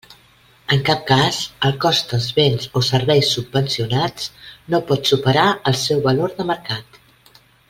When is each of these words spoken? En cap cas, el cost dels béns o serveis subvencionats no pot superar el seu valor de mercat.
En 0.75 0.79
cap 0.85 1.01
cas, 1.09 1.41
el 1.69 1.75
cost 1.83 2.15
dels 2.15 2.29
béns 2.39 2.65
o 2.81 2.83
serveis 2.87 3.29
subvencionats 3.37 4.27
no 4.75 4.83
pot 4.91 5.15
superar 5.15 5.47
el 5.73 5.79
seu 5.87 6.05
valor 6.11 6.39
de 6.41 6.49
mercat. 6.55 7.03